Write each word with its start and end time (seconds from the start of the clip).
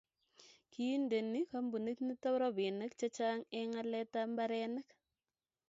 kiindene 0.71 1.39
kampunit 1.53 1.97
nito 2.07 2.29
robinik 2.41 2.91
chechang' 2.99 3.47
eng' 3.59 3.77
aletab 3.81 4.27
mbarenik 4.33 4.87